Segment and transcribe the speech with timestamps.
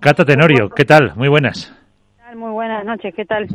[0.00, 1.12] Cata Tenorio, ¿qué tal?
[1.16, 1.74] Muy buenas.
[2.34, 3.46] Muy buenas noches, ¿qué tal?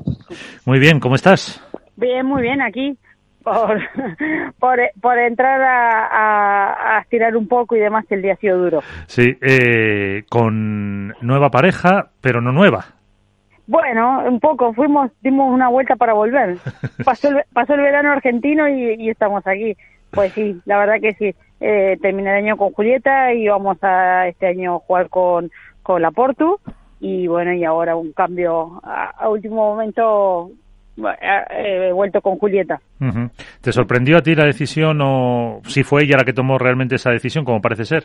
[0.65, 1.61] Muy bien, ¿cómo estás?
[1.97, 2.97] Bien, muy bien, aquí
[3.43, 3.79] por,
[4.59, 8.57] por, por entrar a, a, estirar un poco y demás, que el día ha sido
[8.57, 8.81] duro.
[9.07, 12.85] Sí, eh, con nueva pareja, pero no nueva.
[13.67, 16.57] Bueno, un poco, fuimos, dimos una vuelta para volver.
[17.05, 19.75] Pasó el, pasó el verano argentino y, y estamos aquí.
[20.11, 21.35] Pues sí, la verdad que sí.
[21.61, 25.51] Eh, terminé el año con Julieta y vamos a este año jugar con,
[25.89, 26.59] con la Portu.
[26.99, 30.51] Y bueno, y ahora un cambio a, a último momento
[31.51, 32.79] he vuelto con Julieta.
[33.61, 37.09] ¿Te sorprendió a ti la decisión o si fue ella la que tomó realmente esa
[37.09, 38.03] decisión, como parece ser?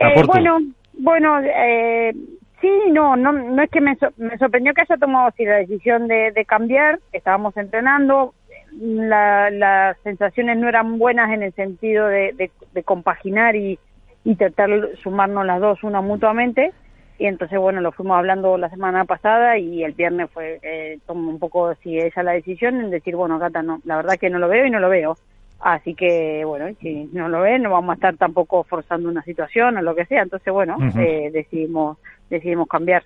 [0.00, 0.60] Eh, bueno,
[0.98, 2.14] bueno, eh,
[2.62, 6.08] sí, no, no, no es que me, me sorprendió que haya tomado así la decisión
[6.08, 7.00] de, de cambiar.
[7.12, 8.32] Estábamos entrenando,
[8.80, 13.78] la, las sensaciones no eran buenas en el sentido de, de, de compaginar y,
[14.24, 16.72] y tratar de sumarnos las dos una mutuamente
[17.18, 21.30] y entonces bueno lo fuimos hablando la semana pasada y el viernes fue eh, tomó
[21.30, 24.38] un poco si esa la decisión en decir bueno Cata no la verdad que no
[24.38, 25.16] lo veo y no lo veo
[25.60, 29.76] así que bueno si no lo ve no vamos a estar tampoco forzando una situación
[29.76, 31.00] o lo que sea entonces bueno uh -huh.
[31.00, 31.98] eh, decidimos
[32.30, 33.04] decidimos cambiar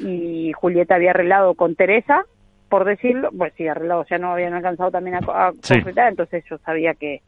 [0.00, 2.24] y Julieta había arreglado con Teresa
[2.68, 5.18] por decirlo pues sí arreglado o sea no habían alcanzado también a,
[5.48, 5.74] a Sí.
[5.74, 7.20] concretar entonces yo sabía que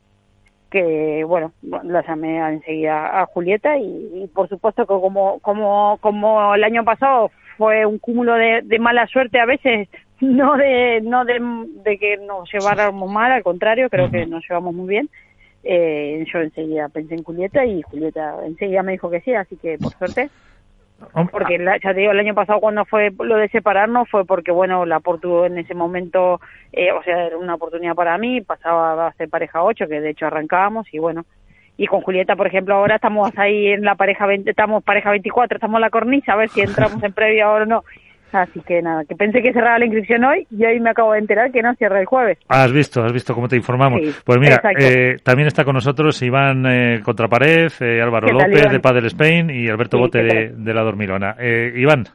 [0.70, 1.52] que bueno
[1.84, 6.84] la llamé enseguida a Julieta y, y, por supuesto que como como como el año
[6.84, 9.88] pasado fue un cúmulo de, de mala suerte a veces
[10.20, 11.40] no de no de,
[11.84, 15.08] de que nos lleváramos mal al contrario creo que nos llevamos muy bien.
[15.68, 19.78] Eh, yo enseguida pensé en Julieta y Julieta enseguida me dijo que sí así que
[19.78, 20.30] por suerte
[21.30, 24.50] porque la, ya te digo el año pasado cuando fue lo de separarnos fue porque
[24.50, 26.40] bueno la Portu en ese momento
[26.72, 30.10] eh, o sea era una oportunidad para mí pasaba a ser pareja 8 que de
[30.10, 31.24] hecho arrancábamos y bueno.
[31.78, 35.56] Y con Julieta por ejemplo ahora estamos ahí en la pareja 20 estamos pareja 24
[35.56, 37.84] estamos en la cornisa a ver si entramos en previa ahora o no
[38.32, 41.20] Así que nada, que pensé que cerraba la inscripción hoy y hoy me acabo de
[41.20, 42.38] enterar que no cierra el jueves.
[42.48, 44.00] Has visto, has visto cómo te informamos.
[44.02, 48.72] Sí, pues mira, eh, también está con nosotros Iván eh, Contrapared, eh, Álvaro López tal,
[48.72, 51.36] de Padel Spain y Alberto sí, Bote de, de, la Dormilona.
[51.38, 52.08] Eh, Iván.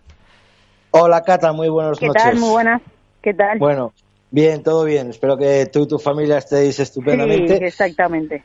[0.91, 2.23] Hola Cata, muy buenas ¿Qué noches.
[2.23, 2.39] ¿Qué tal?
[2.39, 2.81] Muy buenas.
[3.21, 3.57] ¿Qué tal?
[3.57, 3.93] Bueno,
[4.31, 5.09] bien, todo bien.
[5.09, 7.57] Espero que tú y tu familia estéis estupendamente.
[7.57, 8.43] Sí, exactamente.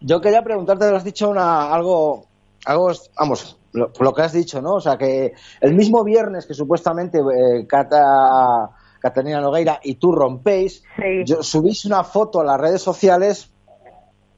[0.00, 2.26] Yo quería preguntarte, has dicho una, algo,
[2.66, 4.74] algo, vamos, lo, lo, que has dicho, ¿no?
[4.74, 8.70] O sea, que el mismo viernes que supuestamente eh, Cata,
[9.00, 11.24] Catalina Nogueira y tú rompéis, sí.
[11.26, 13.50] yo, subís una foto a las redes sociales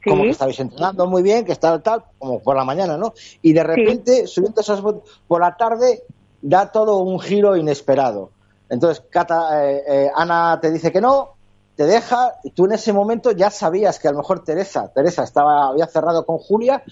[0.03, 0.11] sí.
[0.11, 3.13] como que estabais entrenando muy bien, que está tal, como por la mañana, ¿no?
[3.43, 4.35] Y de repente, sí.
[4.35, 6.03] subiendo esas fotos, por la tarde
[6.41, 8.31] da todo un giro inesperado.
[8.71, 11.35] Entonces, Cata, eh, eh, Ana te dice que no,
[11.77, 15.23] te deja, y tú en ese momento ya sabías que a lo mejor Teresa, Teresa
[15.23, 16.83] estaba, había cerrado con Julia,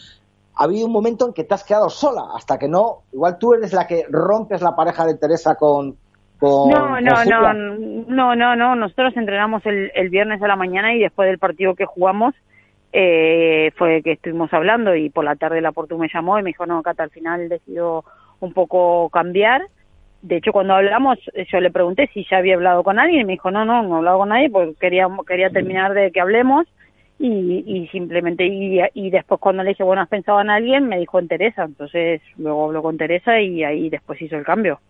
[0.56, 3.54] ha habido un momento en que te has quedado sola, hasta que no, igual tú
[3.54, 5.97] eres la que rompes la pareja de Teresa con...
[6.38, 10.56] con no, no, con no, no, no, no, nosotros entrenamos el, el, viernes a la
[10.56, 12.34] mañana y después del partido que jugamos
[12.97, 16.50] eh, fue que estuvimos hablando y por la tarde la Portu me llamó y me
[16.50, 18.04] dijo, no, Cata, al final decidió
[18.38, 19.62] un poco cambiar.
[20.22, 21.19] De hecho, cuando hablamos,
[21.53, 23.97] yo le pregunté si ya había hablado con alguien y me dijo, no, no, no
[23.97, 26.69] he hablado con nadie porque quería, quería terminar de que hablemos
[27.19, 30.98] y, y simplemente y, y después cuando le dije bueno has pensado en alguien me
[30.98, 34.80] dijo en Teresa entonces luego habló con Teresa y ahí después hizo el cambio.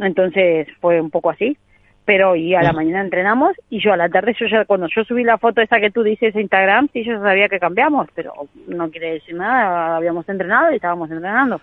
[0.00, 1.56] Entonces fue un poco así.
[2.04, 5.04] Pero y a la mañana entrenamos y yo a la tarde yo ya cuando yo
[5.04, 8.32] subí la foto esa que tú dices a Instagram sí yo sabía que cambiamos pero
[8.66, 11.60] no quiere decir nada habíamos entrenado y estábamos entrenando.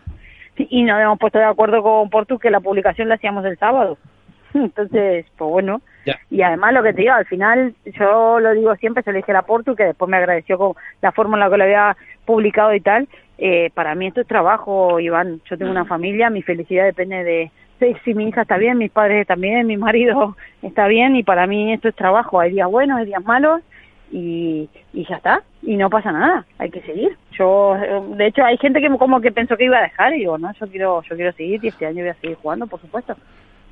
[0.57, 3.97] Y nos habíamos puesto de acuerdo con Portu que la publicación la hacíamos el sábado.
[4.53, 5.81] Entonces pues bueno
[6.29, 9.31] Y además lo que te digo, al final, yo lo digo siempre, se lo dije
[9.31, 11.97] a la Portu, que después me agradeció con la forma en la que lo había
[12.25, 13.07] publicado y tal.
[13.37, 15.41] Eh, para mí esto es trabajo, Iván.
[15.49, 17.51] Yo tengo una familia, mi felicidad depende de
[18.03, 21.47] si mi hija está bien, mis padres están bien, mi marido está bien y para
[21.47, 22.39] mí esto es trabajo.
[22.39, 23.61] Hay días buenos, hay días malos
[24.11, 25.43] y, y ya está.
[25.61, 27.17] Y no pasa nada, hay que seguir.
[27.37, 27.75] Yo,
[28.15, 30.51] de hecho, hay gente que como que pensó que iba a dejar y digo, no,
[30.53, 33.15] yo quiero, yo quiero seguir y este año voy a seguir jugando, por supuesto.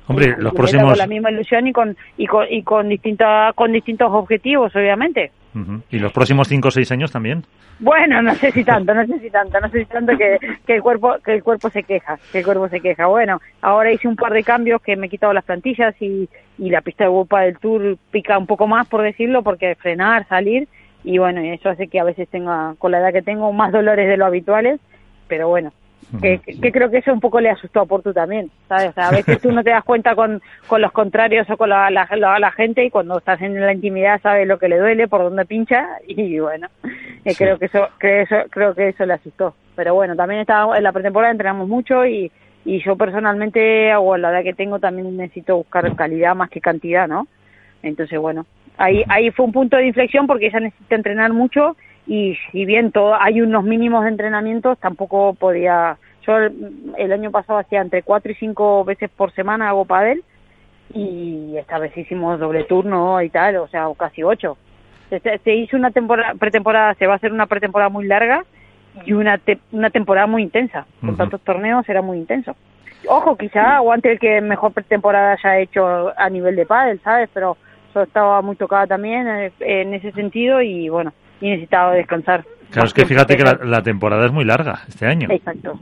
[0.06, 3.72] Hombre, los próximos con la misma ilusión y con y con, y con distintas con
[3.72, 5.32] distintos objetivos, obviamente.
[5.54, 5.82] Uh -huh.
[5.90, 7.44] Y los próximos cinco o seis años también.
[7.78, 10.76] Bueno, no sé si tanto, no sé si tanto, no sé si tanto que, que
[10.76, 13.06] el cuerpo que el cuerpo se queja, que el cuerpo se queja.
[13.06, 16.28] Bueno, ahora hice un par de cambios que me he quitado las plantillas y,
[16.58, 20.26] y la pista de Europa del Tour pica un poco más, por decirlo, porque frenar,
[20.28, 20.68] salir
[21.02, 24.08] y bueno, eso hace que a veces tenga con la edad que tengo más dolores
[24.08, 24.80] de lo habituales,
[25.28, 25.72] pero bueno,
[26.20, 28.90] que, que, creo que eso un poco le asustó a Portu también, ¿sabes?
[28.90, 31.68] O sea, a veces tú no te das cuenta con, con los contrarios o con
[31.68, 34.78] la, la, la, la, gente y cuando estás en la intimidad sabes lo que le
[34.78, 37.34] duele, por dónde pincha y bueno, sí.
[37.36, 39.54] creo que eso, que eso creo que eso le asustó.
[39.76, 42.30] Pero bueno, también estaba en la pretemporada entrenamos mucho y,
[42.64, 47.06] y yo personalmente, a la edad que tengo, también necesito buscar calidad más que cantidad,
[47.08, 47.26] ¿no?
[47.82, 48.46] Entonces, bueno,
[48.78, 52.92] ahí, ahí fue un punto de inflexión porque ella necesita entrenar mucho y si bien
[52.92, 55.96] todo, hay unos mínimos de entrenamientos, tampoco podía,
[56.26, 60.22] yo el, año pasado hacía entre cuatro y cinco veces por semana hago pádel
[60.92, 64.58] y esta vez hicimos doble turno y tal, o sea, casi ocho.
[65.44, 68.44] Se, hizo una temporada, pretemporada, se va a hacer una pretemporada muy larga
[69.04, 69.40] y una,
[69.72, 70.86] una temporada muy intensa.
[71.00, 72.56] Con tantos torneos era muy intenso.
[73.06, 77.28] Ojo, quizá aguante el que mejor pretemporada haya hecho a nivel de pádel, ¿sabes?
[77.32, 77.56] Pero
[77.94, 81.12] yo estaba muy tocada también eh, en ese sentido y bueno,
[81.44, 82.44] y necesitaba descansar.
[82.70, 85.28] Claro, es que fíjate que la, temporada es muy larga este año.
[85.30, 85.78] Exacto.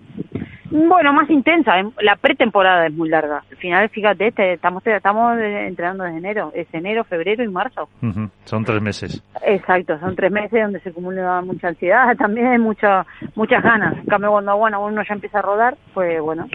[0.71, 1.79] Bueno, más intensa.
[1.79, 1.85] ¿eh?
[2.01, 3.45] La pretemporada es muy larga.
[3.49, 6.51] Al final, fíjate, este, estamos estamos entrenando desde enero.
[6.55, 7.89] Es enero, febrero y marzo.
[8.45, 9.23] Son tres meses.
[9.47, 13.07] Exacto, son tres meses donde se acumula mucha ansiedad, también mucha,
[13.37, 13.97] muchas ganas.
[13.99, 16.49] En cambio, cuando bueno, uno ya empieza a rodar, pues bueno.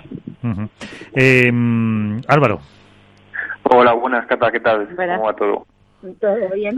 [1.13, 1.51] eh,
[2.27, 2.59] Álvaro.
[3.63, 4.87] Hola, buenas, Cata, ¿qué tal?
[4.95, 5.65] ¿Cómo va todo?
[6.19, 6.75] Todo bien.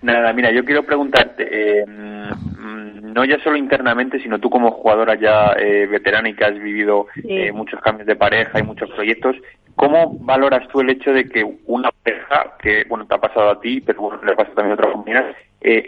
[0.00, 5.16] Nada, mira, yo quiero preguntarte, eh, mm, no ya solo internamente, sino tú como jugadora
[5.16, 9.34] ya eh, veterana y que has vivido eh, muchos cambios de pareja y muchos proyectos,
[9.78, 13.60] ¿cómo valoras tú el hecho de que una pareja, que bueno, te ha pasado a
[13.60, 15.36] ti, pero bueno, le pasa también a otras compañeras,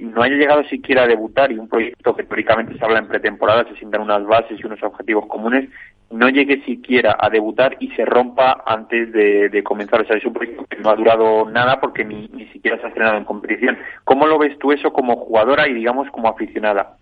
[0.03, 3.65] no haya llegado siquiera a debutar y un proyecto que teóricamente se habla en pretemporada,
[3.65, 5.69] se sientan unas bases y unos objetivos comunes,
[6.11, 10.03] no llegue siquiera a debutar y se rompa antes de, comenzar.
[10.03, 12.85] O sea, es un proyecto que no ha durado nada porque ni, ni siquiera se
[12.85, 13.77] ha estrenado en competición.
[14.05, 16.97] ¿Cómo lo ves tú eso como jugadora y, digamos, como aficionada?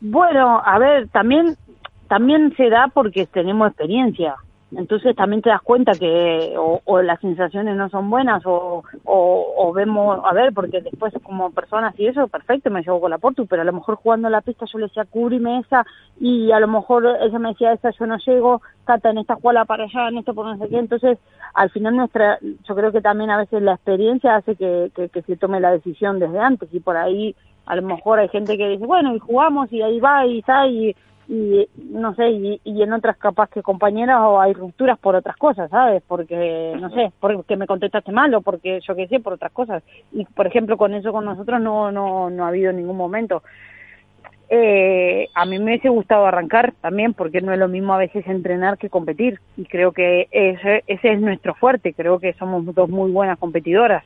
[0.00, 1.56] Bueno, a ver, también,
[2.08, 4.34] también se da porque tenemos experiencia
[4.76, 10.20] entonces también te das cuenta que o, las sensaciones no son buenas o, o, vemos,
[10.24, 13.62] a ver, porque después como personas y eso, perfecto, me llevo con la Portu, pero
[13.62, 15.84] a lo mejor jugando la pista yo le decía, cúbrime esa,
[16.20, 19.64] y a lo mejor ella me decía, esa yo no llego, Cata, en esta jugada
[19.64, 21.18] para allá, en esto por no sé qué, entonces
[21.54, 25.36] al final nuestra, yo creo que también a veces la experiencia hace que, que se
[25.36, 27.34] tome la decisión desde antes y por ahí
[27.66, 30.66] a lo mejor hay gente que dice, bueno, y jugamos y ahí va y está
[30.66, 30.96] y
[31.28, 35.70] y no sé, y, en otras capaz que compañeras o hay rupturas por otras cosas,
[35.70, 36.02] ¿sabes?
[36.06, 39.82] Porque, no sé, porque me contestaste mal o porque yo qué sé, por otras cosas.
[40.12, 43.42] Y, por ejemplo, con eso con nosotros no, no, no ha habido ningún momento.
[44.50, 48.26] Eh, a mí me hubiese gustado arrancar también, porque no es lo mismo a veces
[48.26, 49.38] entrenar que competir.
[49.56, 51.94] Y creo que ese, ese es nuestro fuerte.
[51.94, 54.04] Creo que somos dos muy buenas competidoras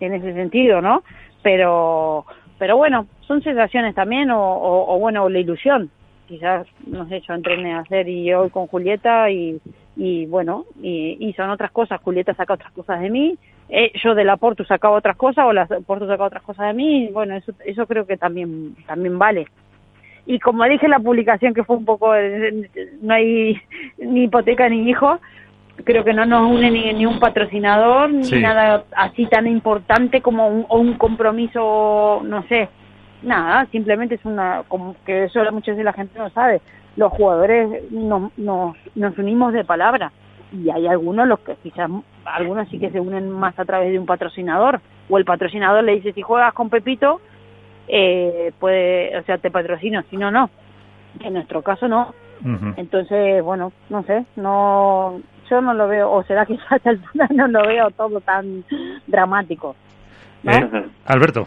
[0.00, 1.02] en ese sentido, ¿no?
[1.42, 2.24] Pero,
[2.58, 5.90] pero bueno, son sensaciones también o, o, o bueno, la ilusión
[6.32, 9.60] quizás, no sé, yo entrené a hacer y hoy con Julieta y,
[9.96, 13.36] y bueno, y, son otras cosas, Julieta saca otras cosas de mí,
[13.68, 16.72] eh, yo de la Portu sacaba otras cosas o la Portu sacaba otras cosas de
[16.72, 19.46] mí, y bueno, eso, eso creo que también, también vale.
[20.24, 22.70] Y como dije en la publicación que fue un poco, eh,
[23.02, 23.60] no hay
[23.98, 25.20] ni hipoteca ni hijo,
[25.84, 30.48] creo que no nos une ni, ni un patrocinador, ni nada así tan importante como
[30.48, 32.70] un, o un compromiso, no sé,
[33.22, 36.60] nada, simplemente es una, como que eso muchas veces la gente no sabe,
[36.96, 40.12] los jugadores nos, nos, nos unimos de palabra.
[40.52, 41.90] Y hay algunos los que quizás
[42.26, 45.94] algunos sí que se unen más a través de un patrocinador o el patrocinador le
[45.94, 47.22] dice si juegas con Pepito
[47.88, 50.50] eh, puede o sea te patrocino si no no
[51.20, 52.14] en nuestro caso no.
[52.76, 57.28] Entonces bueno no sé no yo no lo veo o será que a esta altura
[57.30, 58.64] no lo veo todo tan
[59.06, 59.74] dramático.
[60.44, 61.46] Eh, Alberto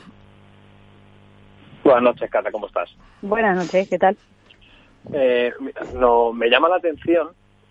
[1.86, 2.89] Buenas noches, Cata, ¿cómo estás?
[3.22, 4.18] Buenas noches, ¿qué tal?
[5.13, 5.54] Eh,
[5.94, 7.27] no, me llama la atención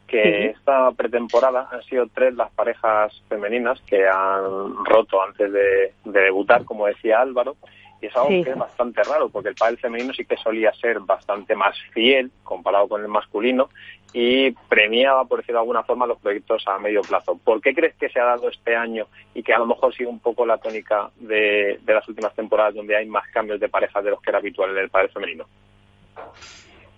[0.06, 6.64] que esta pretemporada han sido tres las parejas femeninas que han roto antes de, debutar,
[6.64, 7.56] como decía Álvaro,
[8.00, 11.00] y es algo que es bastante raro, porque el pádel femenino sí que solía ser
[11.00, 13.68] bastante más fiel comparado con el masculino
[14.12, 17.36] y premiaba, por decirlo de alguna forma, los proyectos a medio plazo.
[17.42, 20.08] ¿Por qué crees que se ha dado este año y que a lo mejor sigue
[20.08, 24.10] un poco la tónica de, las últimas temporadas donde hay más cambios de parejas de
[24.10, 25.46] los que era habitual en el pádel femenino?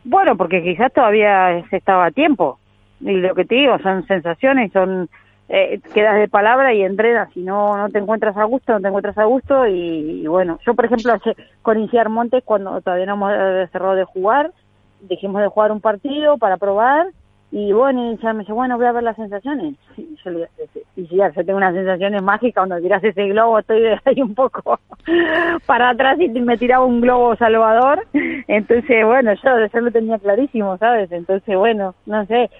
[0.04, 2.58] Bueno, porque quizás todavía se estaba a tiempo.
[3.00, 5.08] Y lo que te digo, son sensaciones, son
[5.48, 7.32] eh, quedas de palabra y entrenas.
[7.32, 9.66] Si no, no te encuentras a gusto, no te encuentras a gusto.
[9.66, 11.14] Y, bueno, yo, por ejemplo,
[11.62, 14.52] con Inciar Montes, cuando todavía no hemos cerrado de jugar,
[15.00, 17.06] dijimos de jugar un partido para probar.
[17.52, 19.76] Y bueno, y me dice, bueno, voy a ver las sensaciones.
[19.96, 20.48] Y yo, le,
[20.96, 22.66] y ya, yo tengo unas sensaciones mágicas.
[22.66, 24.80] Cuando tiras ese globo, estoy ahí un poco
[25.66, 28.04] para atrás y me tiraba un globo salvador.
[28.48, 31.12] Entonces, bueno, yo, yo lo tenía clarísimo, ¿sabes?
[31.12, 32.50] Entonces, bueno, no sé,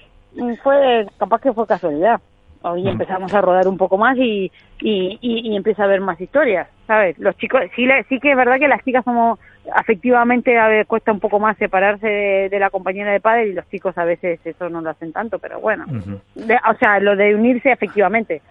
[0.63, 2.21] fue, capaz que fue casualidad
[2.71, 6.69] hoy empezamos a rodar un poco más y, y, y, empieza a haber más historias.
[6.87, 7.19] ¿sabes?
[7.19, 9.39] Los chicos, sí, sí que es verdad que las chicas somos,
[9.75, 12.07] afectivamente a veces cuesta un poco más separarse
[12.51, 15.39] de, la compañera de padre y los chicos a veces eso no lo hacen tanto,
[15.39, 15.85] pero bueno.
[15.87, 18.43] o sea, lo de unirse afectivamente.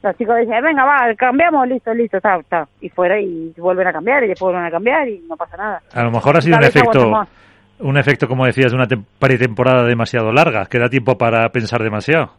[0.00, 2.68] Los chicos dicen, venga, va, cambiamos, listo, listo, está, está.
[2.80, 5.82] Y fuera y vuelven a cambiar y después vuelven a cambiar y no pasa nada.
[5.92, 7.26] A lo mejor ha sido un efecto,
[7.80, 8.86] un efecto, como decías, de una
[9.18, 12.30] pretemporada demasiado larga, que da tiempo para pensar demasiado.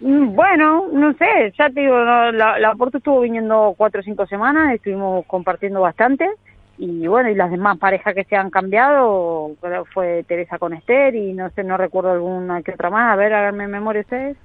[0.00, 4.26] Mm, bueno, no sé, ya te digo, la, la Porto estuvo viniendo cuatro o cinco
[4.26, 6.28] semanas, estuvimos compartiendo bastante
[6.76, 9.52] y bueno, y las demás parejas que se han cambiado,
[9.92, 13.32] fue Teresa con Esther y no sé, no recuerdo alguna que otra más, a ver,
[13.32, 14.36] háganme memoria ustedes.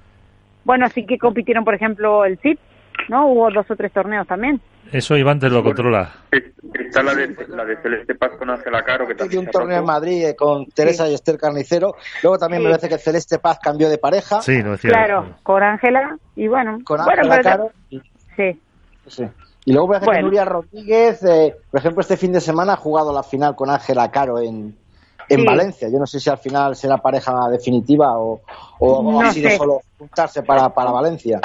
[0.64, 2.58] Bueno, sí que compitieron, por ejemplo, el CIP,
[3.08, 3.28] ¿no?
[3.28, 4.60] Hubo dos o tres torneos también.
[4.92, 6.10] Eso Iván te lo controla.
[6.74, 9.06] Está la de, la de Celeste Paz con Ángela Caro.
[9.06, 11.94] Que también un torneo en Madrid eh, con Teresa y Esther Carnicero.
[12.22, 14.42] Luego también me parece que Celeste Paz cambió de pareja.
[14.42, 14.90] Sí, lo decía.
[14.90, 16.78] Claro, con Ángela y bueno.
[16.84, 17.70] Con Ángela Caro.
[18.36, 18.60] Sí.
[19.06, 19.24] Sí.
[19.64, 23.12] Y luego parece que Nuria Rodríguez, eh, por ejemplo, este fin de semana ha jugado
[23.12, 24.74] la final con Ángela Caro en,
[25.28, 25.88] en Valencia.
[25.88, 28.40] Yo no sé si al final será pareja definitiva o,
[28.80, 31.40] o, ha sido solo juntarse para, para Valencia.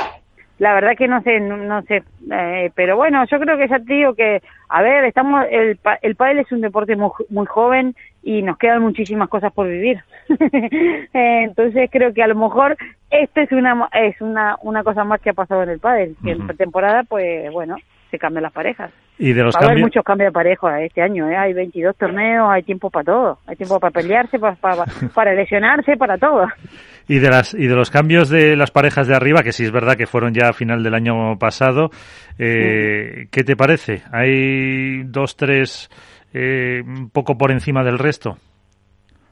[0.57, 3.93] La verdad que no sé, no, sé, eh, pero bueno, yo creo que ya te
[3.93, 7.93] digo que, a ver, estamos, el, el pádel es un deporte muy, muy joven
[8.23, 10.01] y nos quedan muchísimas cosas por vivir.
[11.13, 12.77] Entonces creo que a lo mejor
[13.09, 16.31] esto es una es una, una cosa más que ha pasado en el pádel, que
[16.31, 17.75] en temporada pues bueno,
[18.09, 18.91] se cambian las parejas.
[19.17, 19.71] Y de los Va cambios...
[19.71, 21.37] haber muchos cambios de pareja este año, ¿eh?
[21.37, 24.55] hay 22 torneos, hay tiempo para todo, hay tiempo para pelearse, para,
[25.13, 26.47] para, lesionarse, para todo.
[27.07, 29.71] Y de, las, y de los cambios de las parejas de arriba, que sí es
[29.71, 31.91] verdad que fueron ya a final del año pasado,
[32.37, 34.01] eh, ¿qué te parece?
[34.11, 35.89] ¿Hay dos, tres,
[36.33, 38.37] eh, un poco por encima del resto?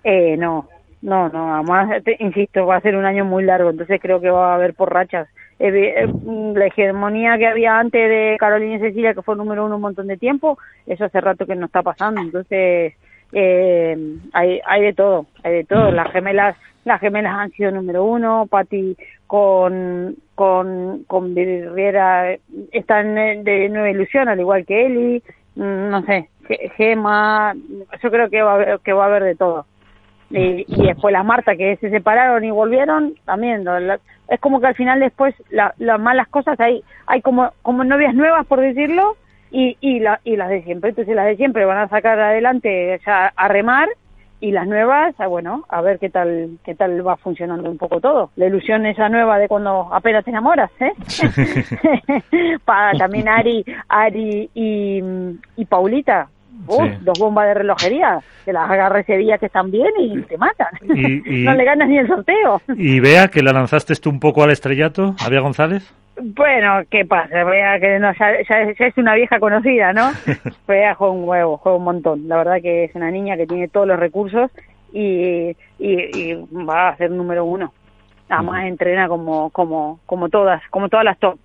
[0.05, 0.69] Eh, no,
[1.01, 4.51] no, no, además, insisto, va a ser un año muy largo, entonces creo que va
[4.51, 5.27] a haber por rachas.
[5.65, 9.77] Eh, mm, la hegemonía que había antes de Carolina y Cecilia, que fue número uno
[9.77, 12.19] un montón de tiempo, eso hace rato que no está pasando.
[12.19, 12.95] Entonces,
[13.31, 13.97] eh,
[14.33, 15.89] hay, hay de todo, hay de todo.
[15.91, 22.35] Las gemelas, las gemelas han sido número uno, Patti con, con, con Virriera
[22.73, 25.23] están de nueva ilusión, al igual que Eli,
[25.55, 26.27] mm, no sé,
[26.75, 27.53] Gema,
[28.03, 29.65] yo creo que va a haber, que va a haber de todo.
[30.29, 33.63] Y, y, después las Marta que se separaron y volvieron también
[34.33, 38.45] es como que al final después las malas cosas hay hay como como novias nuevas
[38.47, 39.15] por decirlo
[39.51, 40.89] y y, la, y las de siempre.
[40.89, 43.87] Entonces las de siempre van a sacar adelante ya a remar
[44.39, 48.01] y las nuevas ah, bueno a ver qué tal qué tal va funcionando un poco
[48.01, 48.31] todo.
[48.35, 50.93] La ilusión esa nueva de cuando apenas te enamoras eh
[52.65, 55.03] para también Ari Ari y,
[55.55, 56.27] y Paulita
[57.01, 60.69] dos bombas de relojería, que las agarra ese día que están bien y te matan.
[60.81, 62.61] no le ganas ni el sorteo.
[62.75, 65.93] ¿Y vea que la lanzaste tú un poco al estrellato, Avia González?
[66.21, 67.43] Bueno, ¿qué pasa?
[67.43, 70.11] Vea que no, ya, es una vieja conocida, ¿no?
[70.67, 72.27] Vea juega un huevo, juega un montón.
[72.27, 74.51] La verdad que es una niña que tiene todos los recursos
[74.91, 77.73] y, y, va a ser número uno.
[78.29, 81.37] Además entrena como, como, como todas, como todas las top.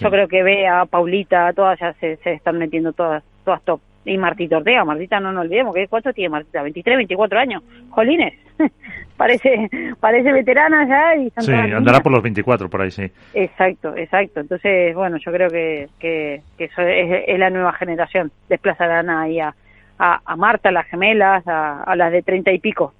[0.00, 4.18] Yo creo que Bea, Paulita, todas ya se, se están metiendo todas, todas top y
[4.18, 4.84] Martita Ortega.
[4.84, 6.62] Martita no nos olvidemos, que ¿cuánto tiene Martita?
[6.62, 7.62] 23, 24 años.
[7.90, 8.34] Jolines,
[9.16, 9.68] parece
[10.00, 13.10] parece veterana ya y Sí, andará por los 24, por ahí, sí.
[13.34, 14.40] Exacto, exacto.
[14.40, 18.32] Entonces, bueno, yo creo que, que, eso es, la nueva generación.
[18.48, 19.54] Desplazarán ahí a,
[19.98, 22.94] a, Marta, a las gemelas, a, las de 30 y pico.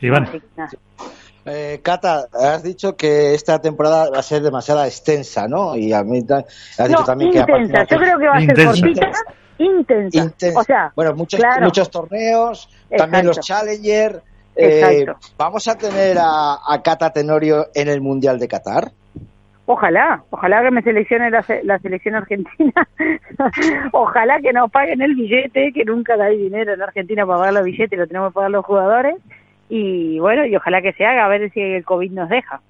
[0.00, 0.28] Iván.
[1.46, 5.76] Eh, Cata, has dicho que esta temporada va a ser demasiado extensa, ¿no?
[5.76, 7.38] Y a mí has dicho también que...
[7.38, 9.12] Intensa, yo creo que va a ser cortita
[9.58, 10.32] intensa.
[10.56, 14.22] O sea, bueno, muchos, muchos torneos, también los Challenger.
[14.56, 15.06] Eh,
[15.36, 18.92] ¿Vamos a tener a, a, Cata Tenorio en el Mundial de Qatar?
[19.66, 22.86] Ojalá, ojalá que me seleccione la, la selección argentina.
[23.92, 27.64] ojalá que nos paguen el billete, que nunca hay dinero en Argentina para pagar los
[27.64, 29.16] billetes, lo tenemos que pagar los jugadores.
[29.70, 32.60] Y bueno, y ojalá que se haga, a ver si el COVID nos deja.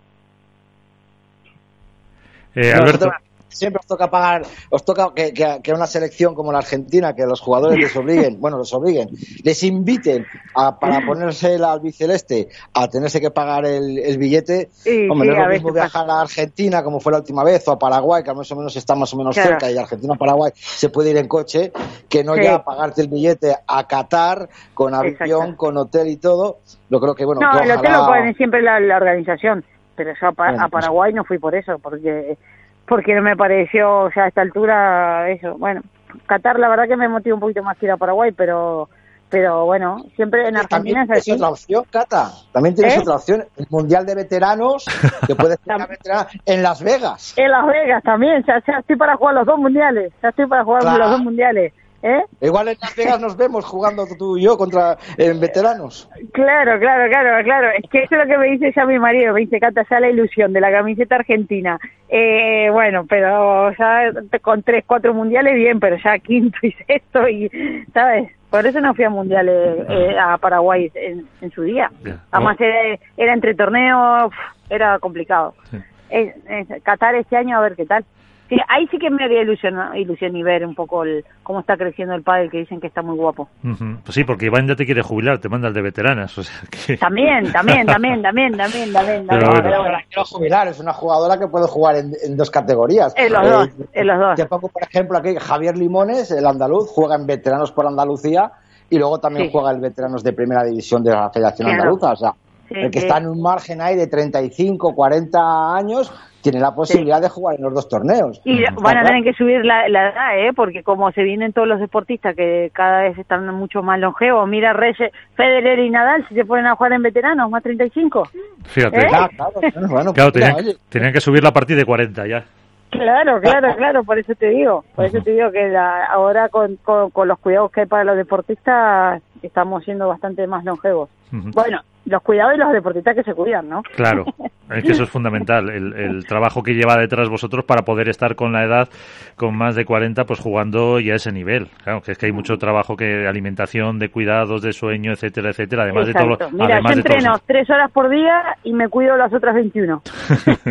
[2.54, 3.10] Eh, Alberto
[3.54, 7.40] siempre os toca pagar, os toca que, que, una selección como la Argentina, que los
[7.40, 9.08] jugadores les obliguen, bueno, los obliguen,
[9.42, 14.70] les inviten a, para ponerse el albiceleste a tenerse que pagar el, billete.
[15.10, 17.78] Hombre, no es lo mismo viajar a Argentina como fue la última vez o a
[17.78, 21.16] Paraguay, que más o menos está más o menos cerca, y Argentina-Paraguay se puede ir
[21.16, 21.72] en coche,
[22.08, 26.58] que no ya pagarte el billete a Qatar con avión, con hotel y todo.
[26.90, 29.64] Yo creo que, bueno, no, el hotel lo ponen siempre la, organización
[29.96, 32.36] pero yo a, Paraguay no fui por eso, porque
[32.86, 35.56] porque no me pareció ya a esta altura eso.
[35.58, 35.82] Bueno,
[36.26, 38.88] Qatar la verdad que me motiva un poquito más que ir a Paraguay, pero
[39.30, 41.32] pero bueno, siempre en Argentina es así.
[41.32, 42.28] otra opción, Cata.
[42.52, 43.00] También tienes ¿Eh?
[43.00, 43.44] otra opción.
[43.56, 44.84] El Mundial de Veteranos,
[45.26, 47.34] que puedes veterana en Las Vegas.
[47.36, 50.62] En Las Vegas también, ya, ya estoy para jugar los dos mundiales, ya estoy para
[50.62, 50.98] jugar Claro.
[50.98, 51.72] los dos mundiales.
[52.06, 52.22] ¿Eh?
[52.42, 56.06] Igual en Las Vegas nos vemos jugando tú y yo contra en veteranos.
[56.34, 57.68] Claro, claro, claro, claro.
[57.70, 59.32] Es que eso es lo que me dice ya mi marido.
[59.32, 61.78] Me dice, Cata, ya la ilusión de la camiseta argentina.
[62.10, 67.50] Eh, bueno, pero ya con tres, cuatro mundiales, bien, pero ya quinto y sexto, y,
[67.94, 68.30] ¿sabes?
[68.50, 71.90] Por eso no fui a mundiales eh, a Paraguay en, en su día.
[72.30, 74.30] Además, era, era entre torneos,
[74.68, 75.54] era complicado.
[75.70, 75.78] Sí.
[76.10, 78.04] Es, es- Qatar este año, a ver qué tal.
[78.48, 81.76] Sí, ahí sí que me haría ilusión, ilusión y ver un poco el, cómo está
[81.78, 83.48] creciendo el pádel, que dicen que está muy guapo.
[83.62, 86.36] Pues sí, porque Iván ya te quiere jubilar, te manda el de veteranas.
[86.36, 86.98] O sea que...
[86.98, 89.26] También, también, también, también, también, también.
[89.26, 89.62] Pero también, bueno.
[89.62, 93.14] pero No, la quiero jubilar, es una jugadora que puede jugar en, en dos categorías.
[93.16, 94.34] En los Eh, dos, en los dos.
[94.36, 98.50] Te pongo, por ejemplo, aquí Javier Limones, el andaluz, juega en veteranos por Andalucía
[98.90, 99.52] y luego también Sí.
[99.52, 101.82] juega en veteranos de primera división de la Federación Claro.
[101.82, 102.12] Andaluza.
[102.12, 102.32] O sea,
[102.76, 106.12] el que está en un margen ahí de 35, 40 años
[106.42, 108.40] tiene la posibilidad de jugar en los dos torneos.
[108.44, 110.52] Y van a tener que subir la, la edad, ¿eh?
[110.54, 114.46] Porque como se vienen todos los deportistas que cada vez están mucho más longevos.
[114.46, 118.28] Mira, Reyes, Federer y Nadal, si se ponen a jugar en veteranos, más 35.
[118.64, 118.98] Fíjate.
[118.98, 119.06] ¿Eh?
[119.08, 122.44] Claro, claro, bueno, bueno, Claro, pues tenían, que subir la partida de 40 ya.
[122.90, 124.84] Claro, claro, claro, por eso te digo.
[124.94, 128.04] Por eso te digo que la- ahora con, con, con los cuidados que hay para
[128.04, 131.08] los deportistas estamos siendo bastante más longevos.
[131.32, 133.82] Bueno, los cuidados y los deportistas que se cuidan, ¿no?
[133.94, 134.24] Claro,
[134.70, 138.34] es que eso es fundamental, el, el trabajo que lleva detrás vosotros para poder estar
[138.34, 138.88] con la edad
[139.36, 141.68] con más de 40 pues jugando ya a ese nivel.
[141.82, 145.50] Claro, que es que hay mucho trabajo que de alimentación, de cuidados, de sueño, etcétera,
[145.50, 146.50] etcétera, además de todo.
[146.52, 150.02] Mira, además yo entreno tres horas por día y me cuido las otras 21.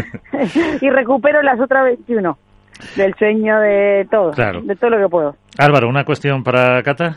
[0.82, 2.38] y recupero las otras 21.
[2.96, 4.32] Del sueño, de todo.
[4.32, 4.62] Claro.
[4.62, 5.36] De todo lo que puedo.
[5.58, 7.16] Álvaro, una cuestión para Cata.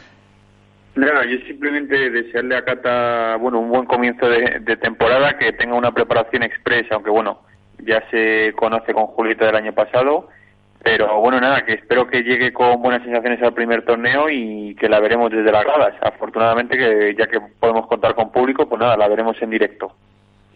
[0.97, 5.75] Nada, yo simplemente desearle a Cata, bueno, un buen comienzo de, de temporada, que tenga
[5.75, 7.41] una preparación express, aunque bueno,
[7.85, 10.29] ya se conoce con Julieta del año pasado,
[10.83, 14.89] pero bueno, nada, que espero que llegue con buenas sensaciones al primer torneo y que
[14.89, 15.95] la veremos desde las gradas.
[16.01, 19.93] Afortunadamente, que ya que podemos contar con público, pues nada, la veremos en directo.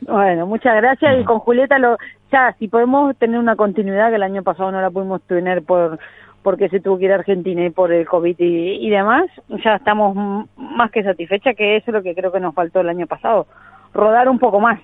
[0.02, 1.20] Bueno, muchas gracias.
[1.20, 1.98] Y con Julieta, lo,
[2.32, 5.98] ya, si podemos tener una continuidad, que el año pasado no la pudimos tener por
[6.42, 9.26] porque se tuvo que ir a Argentina y por el COVID y, y demás,
[9.62, 12.88] ya estamos más que satisfechas, que eso es lo que creo que nos faltó el
[12.88, 13.46] año pasado.
[13.92, 14.80] Rodar un poco más.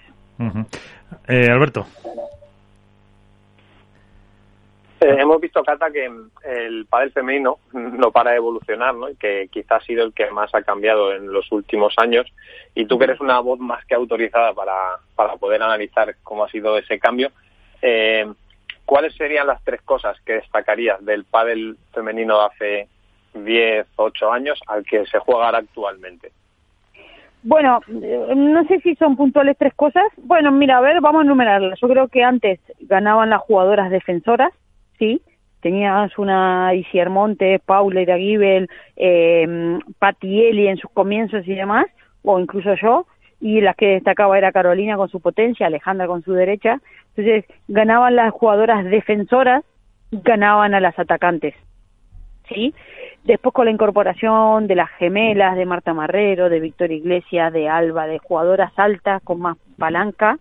[1.29, 1.87] Eh, Alberto.
[4.99, 9.09] Eh, hemos visto, Cata, que mm, el pádel femenino no para de evolucionar, ¿no?
[9.09, 12.27] Y que quizás ha sido el que más ha cambiado en los últimos años.
[12.75, 14.75] Y tú que eres una voz más que autorizada para,
[15.15, 17.31] para poder analizar cómo ha sido ese cambio,
[17.83, 18.27] eh,
[18.87, 22.89] ¿cuáles serían las tres cosas que destacarías del pádel femenino de hace
[23.35, 26.33] 10, 8 años al que se juega actualmente?
[27.43, 30.05] Bueno, eh, no sé si son puntuales tres cosas.
[30.17, 31.79] Bueno, mira, a ver, vamos a enumerarlas.
[31.81, 34.53] Yo creo que antes ganaban las jugadoras defensoras,
[34.99, 35.21] ¿sí?
[35.61, 39.79] Tenías una Isier Montes, Paula Iragibel, eh,
[40.23, 41.87] Eli en sus comienzos y demás,
[42.23, 43.07] o incluso yo,
[43.41, 46.81] y las que destacaba era Carolina con su potencia, Alejandra con su derecha.
[47.17, 49.65] Entonces, ganaban las jugadoras defensoras,
[50.11, 51.55] ganaban a las atacantes.
[52.49, 52.75] ¿sí?
[53.25, 58.07] Después con la incorporación de las gemelas, de Marta Marrero, de Victoria Iglesias, de Alba,
[58.07, 60.39] de jugadoras altas con más palanca,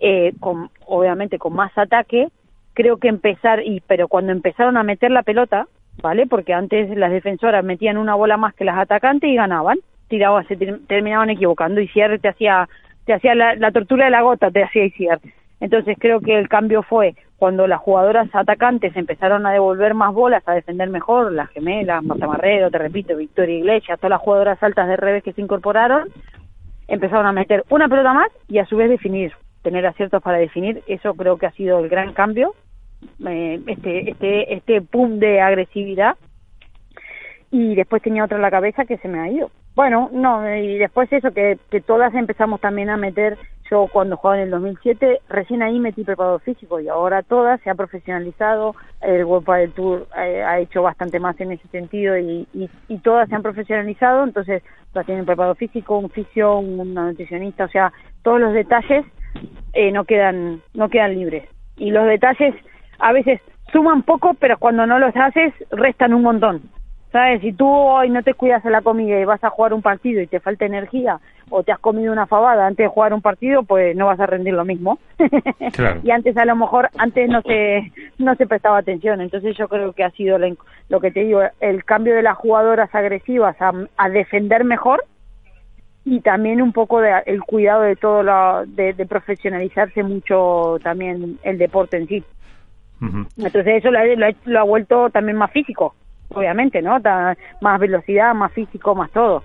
[0.00, 2.28] eh, con, obviamente con más ataque,
[2.74, 5.66] creo que empezar, y pero cuando empezaron a meter la pelota,
[6.02, 6.26] ¿vale?
[6.26, 10.56] Porque antes las defensoras metían una bola más que las atacantes y ganaban, tiraban, se
[10.56, 12.68] ter- terminaban equivocando, y Sierra te hacía,
[13.04, 15.18] te hacía la, tortura de la gota, te hacía Isier.
[15.62, 20.42] Entonces creo que el cambio fue cuando las jugadoras atacantes empezaron a devolver más bolas,
[20.46, 24.88] a defender mejor, las gemelas, Marta Marrero, te repito, Victoria Iglesias, todas las jugadoras altas
[24.88, 26.08] de revés que se incorporaron,
[26.88, 30.82] empezaron a meter una pelota más y a su vez definir, tener aciertos para definir,
[30.88, 32.56] eso creo que ha sido el gran cambio,
[33.24, 36.16] eh, este, este, este pum de agresividad
[37.52, 39.52] y después tenía otra en la cabeza que se me ha ido.
[39.76, 43.38] Bueno, no, y después eso, que todas empezamos también a meter,
[43.70, 47.70] yo cuando jugaba en el 2007, recién ahí metí preparador físico y ahora todas se
[47.70, 52.46] ha profesionalizado, el World del Tour eh, ha hecho bastante más en ese sentido y,
[52.88, 57.64] y, todas se han profesionalizado, entonces todas tienen preparador físico, un fisio, un- una nutricionista,
[57.64, 59.04] o sea, todos los detalles
[59.72, 61.48] eh, no quedan no quedan libres.
[61.76, 62.54] Y los detalles
[62.98, 63.40] a veces
[63.72, 66.62] suman poco pero cuando no los haces restan un montón.
[67.10, 69.82] Sabes si tú hoy no te cuidas de la comida y vas a jugar un
[69.82, 71.20] partido y te falta energía
[71.52, 74.26] o te has comido una fabada antes de jugar un partido, pues no vas a
[74.26, 74.98] rendir lo mismo.
[76.02, 79.20] y antes a lo mejor, antes no se, no se prestaba atención.
[79.20, 82.94] Entonces yo creo que ha sido lo que te digo, el cambio de las jugadoras
[82.94, 85.04] agresivas a, defender mejor
[86.04, 91.58] y también un poco de, el cuidado de todo lo, de, profesionalizarse mucho también el
[91.58, 92.24] deporte en sí.
[93.36, 95.94] Entonces eso lo ha vuelto también más físico
[96.34, 96.98] obviamente, ¿no?
[97.60, 99.42] más velocidad, más físico, más todo.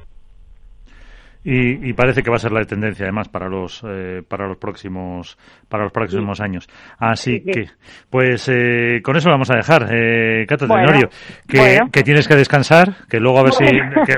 [1.49, 5.37] Y, parece que va a ser la tendencia además para los eh, para los próximos
[5.69, 6.67] para los próximos años.
[6.99, 7.69] Así que
[8.09, 11.07] pues eh, con eso lo vamos a dejar eh, Cato Tenorio.
[11.47, 13.65] Que, que, tienes que descansar que luego a ver si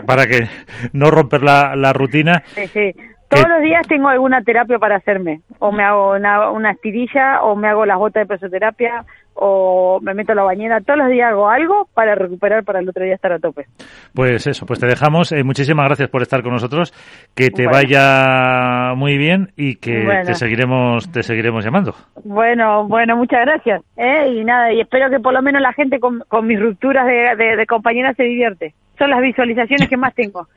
[0.07, 0.47] para que
[0.93, 2.41] no romper la, la rutina.
[2.55, 2.95] Sí, sí.
[3.29, 5.41] Todos los días tengo alguna terapia para hacerme.
[5.59, 10.15] O me hago una, una estirilla, o me hago las botas de presoterapia, o me
[10.15, 10.81] meto a la bañera.
[10.81, 13.67] Todos los días hago algo para recuperar para el otro día estar a tope.
[14.15, 15.31] Pues eso, pues te dejamos.
[15.31, 16.91] Eh, muchísimas gracias por estar con nosotros.
[17.35, 21.93] Que te vaya muy bien y que te seguiremos te seguiremos llamando.
[22.23, 23.83] Bueno, bueno, muchas gracias.
[23.95, 24.27] ¿eh?
[24.33, 27.35] Y nada, y espero que por lo menos la gente con, con mis rupturas de,
[27.37, 30.47] de, de compañeras se divierte son las visualizaciones que más tengo.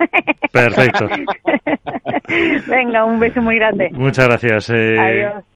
[0.52, 1.08] Perfecto.
[2.66, 3.88] Venga, un beso muy grande.
[3.92, 4.70] Muchas gracias.
[4.70, 5.44] Eh, Adiós.